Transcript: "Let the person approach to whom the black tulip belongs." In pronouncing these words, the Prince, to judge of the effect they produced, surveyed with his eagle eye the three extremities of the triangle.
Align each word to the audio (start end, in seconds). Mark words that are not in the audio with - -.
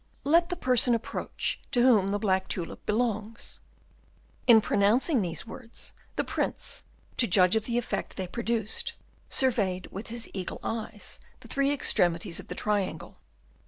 "Let 0.23 0.49
the 0.49 0.55
person 0.55 0.95
approach 0.95 1.59
to 1.69 1.83
whom 1.83 2.09
the 2.09 2.17
black 2.17 2.47
tulip 2.47 2.83
belongs." 2.87 3.59
In 4.47 4.59
pronouncing 4.59 5.21
these 5.21 5.45
words, 5.45 5.93
the 6.15 6.23
Prince, 6.23 6.85
to 7.17 7.27
judge 7.27 7.55
of 7.55 7.65
the 7.65 7.77
effect 7.77 8.15
they 8.17 8.25
produced, 8.25 8.93
surveyed 9.29 9.85
with 9.91 10.07
his 10.07 10.27
eagle 10.33 10.59
eye 10.63 10.99
the 11.41 11.47
three 11.47 11.71
extremities 11.71 12.39
of 12.39 12.47
the 12.47 12.55
triangle. 12.55 13.19